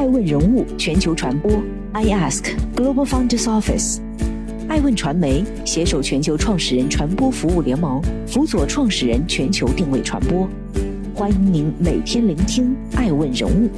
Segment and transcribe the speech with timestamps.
[0.00, 1.52] 爱问人物全球传播
[1.92, 3.98] ，I Ask Global Founders Office，
[4.66, 10.48] 爱问传媒携手全球创始人传播服务联盟，辅佐创始人全球定位传播。
[11.14, 13.68] 欢迎您每天聆听爱问人物。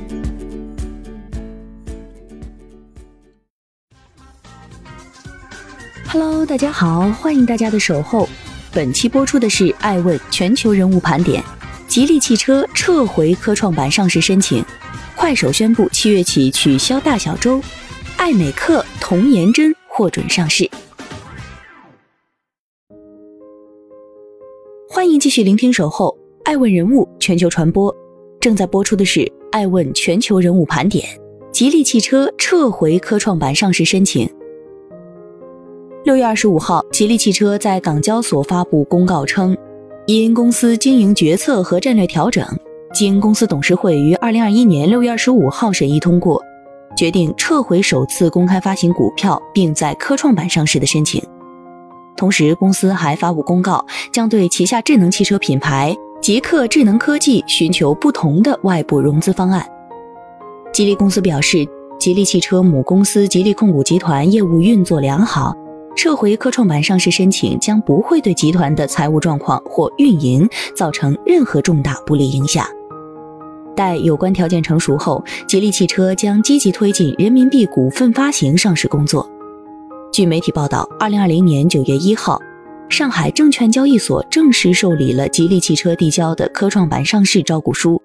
[6.07, 8.29] Hello，大家好，欢迎大家的守候。
[8.73, 11.43] 本期播出的是爱问全球人物盘点，
[11.89, 14.64] 吉利汽车撤回科创板上市申请。
[15.23, 17.61] 快手宣布七月起取消大小周，
[18.17, 20.68] 爱美克、童颜针获准上市。
[24.89, 27.94] 欢迎继续聆听《守候爱问人物全球传播》，
[28.40, 31.07] 正在播出的是爱问全球人物盘点。
[31.52, 34.28] 吉利汽车撤回科创板上市申请。
[36.02, 39.56] 六月二十五号，吉利汽车在港交所发布公告称，
[40.06, 42.44] 因公司经营决策和战略调整。
[42.92, 46.41] 经公司董事会于二零二一年六月二十五号审议通过，
[46.95, 51.22] 决定撤回首次公开发行股票并在科创板上市的申请。
[52.16, 59.66] 同时，公司还发布公告，将对旗下智能汽车品牌极客智能科技寻求不同的外部融资方案。
[60.70, 61.66] 吉利公司表示，
[61.98, 65.55] 吉利汽车母公司吉利控股集团业务运作良好，
[65.97, 72.66] 撤回科创板上市申请将不会对集团的财务状况或运营造成任何重大不利影响。
[73.75, 79.28] 待有关条件成熟后，吉利汽车将积极推进人民币股份发行上市工作。
[80.12, 82.39] 据媒体报道，二零二零年九月一号，
[82.89, 88.00] 上海证券交易所正式受理了吉利汽车递交的科创板上市招股书，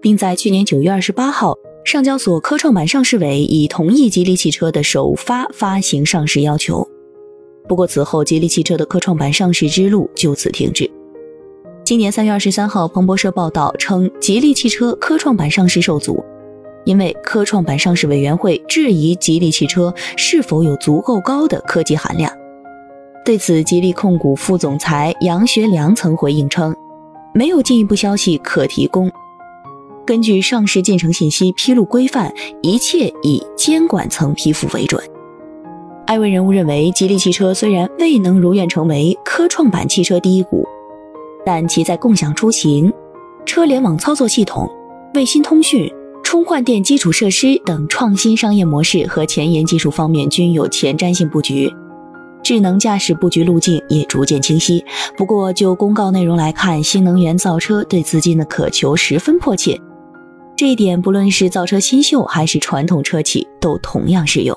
[0.00, 6.86] 并在去年九月二十八号，上交所科创板上市委已同意吉利汽车的首发发行上市要求。
[7.68, 10.88] 不过，此后吉利汽车的科创板上市之路就此停滞。
[11.84, 16.24] 今年三月二十三号，彭博社报道称，吉利汽车科创板上市受阻，
[16.84, 22.32] 因为科创板上市委员会质疑吉利汽车是否有足够高的科技含量。
[23.24, 26.74] 对此，吉利控股副总裁杨学良曾回应称，
[27.34, 29.10] 没有进一步消息可提供。
[30.06, 35.02] 根据上市进程信息披露规范，一切以监管层批复为准。
[36.06, 40.64] 艾问人物认为，吉利汽车虽然未能如愿成为科创板汽车第一股。
[41.44, 42.92] 但其在共享出行、
[43.44, 44.70] 车联网操作系统、
[45.14, 45.92] 卫星通讯、
[46.22, 51.72] 充换电基础设施等创新商业模式和前沿技术方面均有前瞻性布局，
[52.42, 54.84] 智能驾驶布局路径也逐渐清晰。
[55.16, 59.80] 不过，就公告内容来看，新能源造车对资金的渴求十分迫切，
[60.56, 64.56] 这一点不论是造车新秀还是传统车企都同样适用。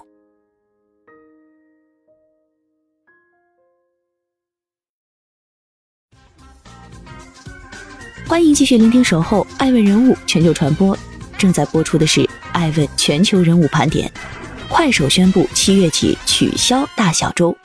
[8.28, 10.98] 欢迎继续聆听《守候爱问人物全球传播》，
[11.38, 12.22] 正在播出的是
[12.54, 14.10] 《爱问全球人物盘点》。
[14.68, 17.56] 快手宣布七月起取消大小周。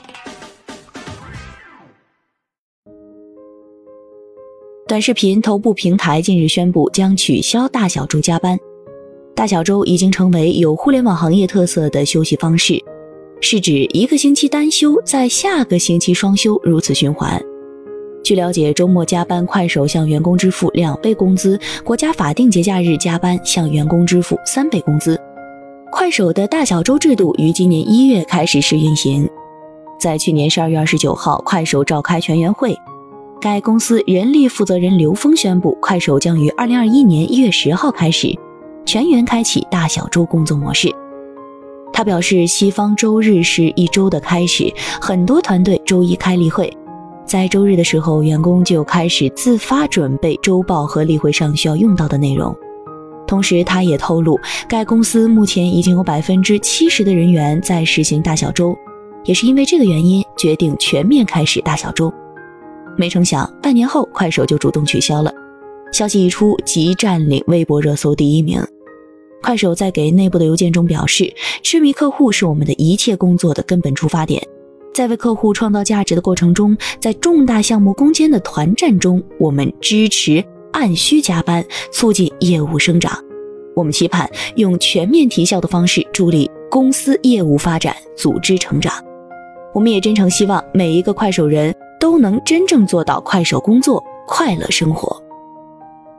[4.87, 8.59] 短视频头部平台近日宣布将取消大小周加班。
[9.35, 12.79] 大小周已经成为有互联网行业特色的休息方式，
[13.41, 17.43] 是指一个星期单休，在下个星期双休，如此循环。
[18.23, 25.19] 据了解，周末加班，快手向员工支付两倍工资；国家法定节假日加班，向员工支付三倍工资。
[25.91, 29.29] 快手的大小周制度于今年一月开始试运行。
[29.99, 32.77] 在去年十二月二十九号，快手召开全员会，
[33.41, 38.39] 该公司人力负责人刘峰宣布，快手将于二零二一年一月十号开始
[38.87, 40.95] 全员开启大小周工作模式。
[41.93, 46.73] 他表示，西方周日是一周的开始，很多团队周一开例会。
[47.27, 52.55] 在周日的时候，员工就开始自发准备周报和例会上需要用到的内容。
[53.27, 54.37] 同时，他也透露，
[54.69, 58.77] 该公司目前已经有百分之七十的人员在实行大小周，
[59.25, 62.13] 也是因为这个原因，决定全面开始大小周。
[62.97, 65.33] 没成想，半年后，快手就主动取消了。
[65.93, 68.61] 消息一出，即占领微博热搜第一名。
[69.43, 71.33] 快手在给内部的邮件中表示
[71.63, 74.43] ：“痴迷客户是我们的一切工作的根本出发点。”
[74.93, 83.17] 在为客户创造价值的过程中，在重大项目攻坚的团战中，我们支持按需加班，促进业务生长。
[83.75, 88.93] 我们期盼用全面提效的方式助力公司业务发展、组织成长。
[89.73, 95.17] 我们也真诚希望每一个快手人都能真正做到快手工作、快乐生活。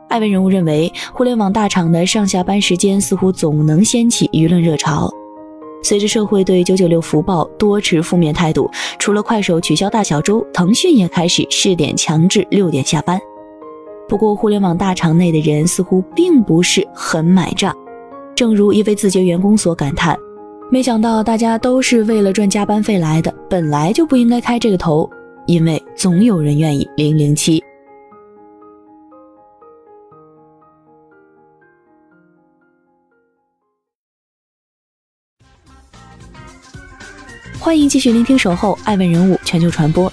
[0.08, 5.10] 艾文人物认为，互联网大厂的上下班时间似乎总能掀起舆论热潮。
[5.84, 8.70] 随着社会对九九六福报多持负面态度，
[9.00, 13.20] 除了快手取消大小周，腾讯也开始试点强制六点下班。
[14.08, 17.76] 不过，互联网大厂内的人似乎并不是很买账。
[18.36, 20.18] 正如一位字节员工所感叹
[20.70, 25.10] ：“没想到大家都是为了赚加班费来的，本来就不应该开这个头，
[25.48, 27.64] 因为总有人愿意零零七。”
[37.64, 40.10] 欢迎继续聆听《守候爱问人物全球传播》，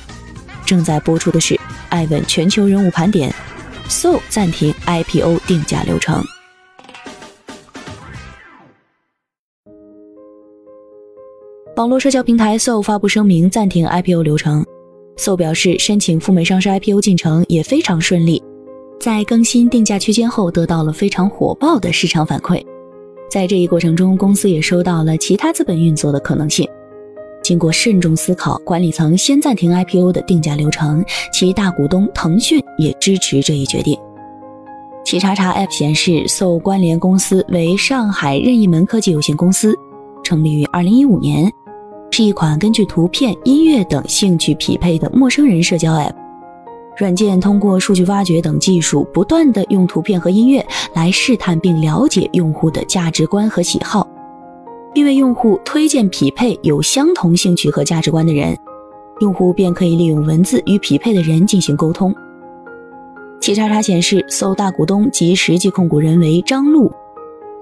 [0.66, 1.54] 正在播出的是
[1.88, 3.30] 《爱问全球人物盘点》
[3.88, 6.22] ，So 暂停 IPO 定价流程。
[11.76, 14.62] 网络社交平台 So 发布声明暂停 IPO 流程。
[15.16, 18.42] So 表示，申请赴美上市 IPO 进程也非常顺利，
[19.00, 22.62] 在更新定价区间后得到了非常火爆的市场反馈。
[23.30, 26.68] 在这一过程中，公司也收到了其他资本运作的可能性。
[27.48, 31.02] 经过慎重思考，管理层先暂停 IPO 的定价流程，
[31.32, 33.98] 其大股东腾讯也支持这一决定。
[35.02, 39.74] 企查查 App 显示，So 关联公司为上海任意门科技有限公司，
[40.22, 41.50] 成立于2015年，
[42.10, 46.12] 是一款根据图片、音乐等兴趣匹配的陌生人社交 App。
[46.98, 54.06] 软件通过数据挖掘等技术，不断的用图片和音乐来试探并了解用户的价值观和喜好。
[54.98, 58.58] 并为用户推荐匹配有相同兴趣和价值观的人，
[59.20, 62.12] 用户便可以利用文字与匹配的人进行沟通。
[63.40, 66.90] 企查查显示，So 大股东及实际控股人为张璐，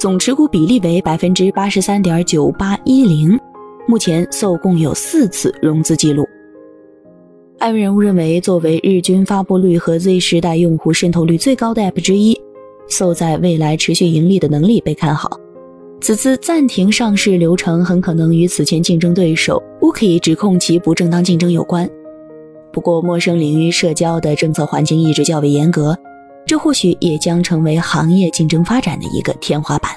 [0.00, 3.38] 总持股比例为百分之八十三点九八一零。
[3.86, 6.26] 目前，So 共有四次融资记录。
[7.58, 12.34] 艾文人物认为，作为日均发布率和 Z 时代用户渗透率最高的 App 之一
[12.88, 15.38] ，So 在未来持续盈利的能力被看好。
[16.06, 21.91] 此次暂停上市流程很可能与此前竞争对手 Uki 指控其不正当竞争有关。
[22.73, 25.99] 不过，陌生领域社交的政策环境一直较为严格，
[26.47, 29.91] 这或许也将成为行业竞争发展的一个天花板。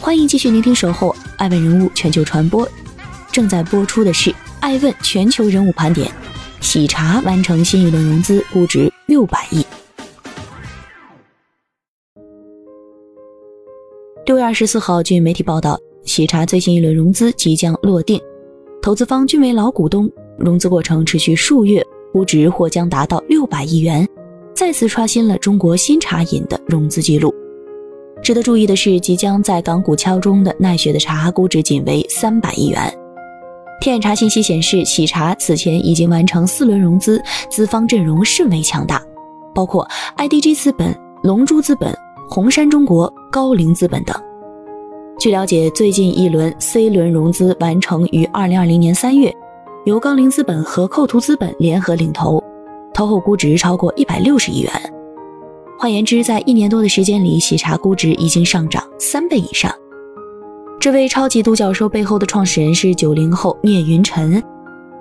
[0.00, 2.66] 欢迎继续聆听《守候爱问人物全球传播》，
[3.30, 4.34] 正在播出的是。
[4.60, 6.10] 爱问全球人物盘点，
[6.60, 9.64] 喜茶完成新一轮融资，估值六百亿。
[14.26, 18.20] 六月二十四号，据媒体报道，喜茶最新一轮融资即将落定，
[18.82, 24.06] 投资方均为老股东，融资过程持续数月，估值或将达到六百亿元，
[24.54, 27.32] 再次刷新了中国新茶饮的融资记录。
[28.22, 32.92] 值得注意的是，即将在港股敲钟的奈雪的茶，估值仅为三百亿元。
[33.80, 39.00] 天眼查信息显示，喜茶此前已经完成四轮融资，资方阵容甚为强大，
[39.54, 41.96] 包括 IDG 资本、龙珠资本、
[42.28, 44.14] 红杉中国、高瓴资本等。
[45.18, 49.32] 据了解，最近一轮 C 轮融资完成于2020年3月，
[49.84, 52.42] 由高瓴资本和扣图资本联合领投，
[52.92, 54.72] 投后估值超过160亿元。
[55.78, 59.72] 换言之，在一年多的时间里，喜茶估值已经上涨三倍以上。
[60.80, 64.40] 这位超级独角兽背后的创始人是九零后聂云辰。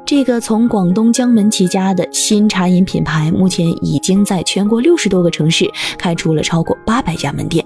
[0.03, 7.63] 这个从广东江门起家的新茶饮品牌，目前已经在全国六十多个城市开出了超过八百家门店。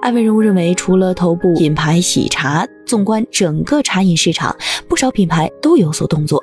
[0.00, 4.54] 艾文人物认为，除了头部品牌喜茶，纵观整个茶饮市场，
[4.86, 6.40] 不少品牌都有所动作。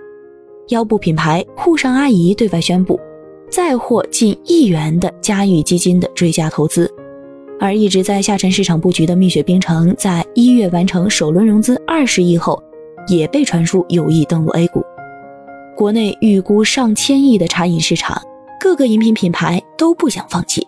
[0.69, 2.99] 腰部品牌沪上阿姨对外宣布，
[3.49, 6.91] 再获近亿元的嘉裕基金的追加投资。
[7.61, 12.63] 而一直在下沉市场布局的蜜雪冰城，在一月完成首轮融资二十亿后，
[13.09, 14.81] 也被传出有意登陆 A 股。
[15.75, 18.21] 国内预估上千亿的茶饮市场，
[18.61, 20.65] 各个饮品品牌都不想放弃。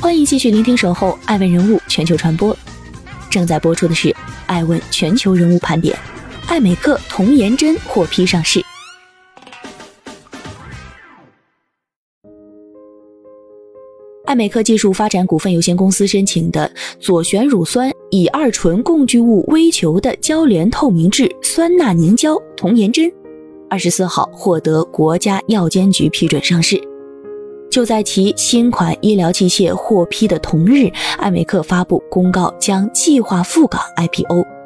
[0.00, 2.52] 欢迎继续聆听《守候爱问人物全球传播》，
[3.30, 4.08] 正在播出的是
[4.46, 5.96] 《爱问全球人物盘点》。
[6.48, 8.64] 爱美克童颜针获批上市。
[14.24, 23.12] 爱美克技术发展股份有限公司申请的左旋乳酸乙二醇共聚物微球的交联透明质酸钠凝胶童颜针，
[23.68, 26.80] 二十四号获得国家药监局批准上市。
[27.70, 34.57] 就在其新款医疗器械获批的同日，爱美克发布公告，将计划赴港 IPO。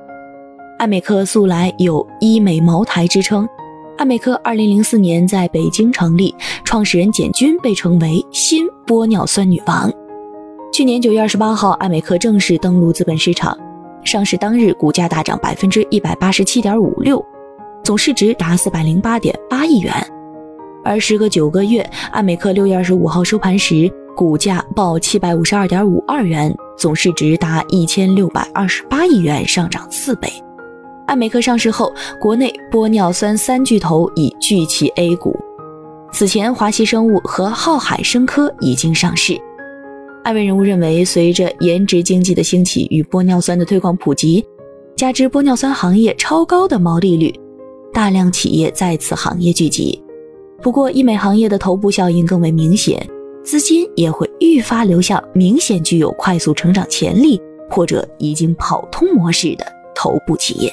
[0.83, 3.49] 爱美克素来有医美茅台之称。
[3.97, 6.35] 爱美克二零零四年在北京成立，
[6.65, 9.89] 创始人简君被称为“新玻尿酸女王”。
[10.75, 13.57] 去年九月二十八号，爱美克正式登陆资本市场，
[14.03, 17.25] 上市当日股价大涨百分之一百八十七点五六，
[17.85, 19.95] 总市值达四百零八点八亿元。
[20.83, 30.29] 而时隔九个月，爱美克六月二十五号收盘时，股价报七百五十二点五二元，总市值达一千六百二十八亿元，上涨四倍。
[31.13, 35.39] 爱美克上市后，国内玻尿酸三巨头已聚齐 A 股。
[36.11, 39.39] 此前，华西生物和浩海生科已经上市。
[40.25, 44.43] 艾问人物认为，随着颜值经济的兴起与玻尿酸的推广普及，
[44.97, 47.31] 加之玻尿酸行业超高的毛利率，
[47.93, 50.03] 大量企业在此行业聚集。
[50.63, 53.07] 不过，医美行业的头部效应更为明显，
[53.45, 57.39] 资金也会愈发流向明显具有快速成长潜力
[57.69, 60.73] 或者已经跑通模式的头部企业。